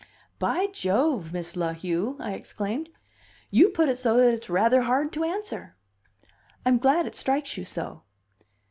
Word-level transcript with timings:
"By 0.39 0.65
Jove, 0.65 1.31
Miss 1.31 1.55
La 1.55 1.73
Heu!" 1.73 2.17
I 2.19 2.31
exclaimed, 2.33 2.89
"you 3.51 3.69
put 3.69 3.87
it 3.87 3.99
so 3.99 4.17
that 4.17 4.33
it's 4.33 4.49
rather 4.49 4.81
hard 4.81 5.13
to 5.13 5.23
answer." 5.23 5.75
"I'm 6.65 6.79
glad 6.79 7.05
it 7.05 7.13
strikes 7.15 7.55
you 7.55 7.63
so." 7.65 8.01